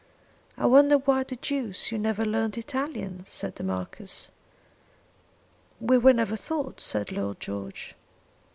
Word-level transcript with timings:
"I 0.57 0.65
wonder 0.65 0.95
why 0.97 1.21
the 1.21 1.35
deuce 1.35 1.91
you 1.91 1.99
never 1.99 2.25
learned 2.25 2.57
Italian," 2.57 3.23
said 3.27 3.57
the 3.57 3.63
Marquis. 3.63 4.29
"We 5.79 5.97
never 6.11 6.33
were 6.33 6.37
taught," 6.37 6.81
said 6.81 7.11
Lord 7.11 7.39
George. 7.39 7.93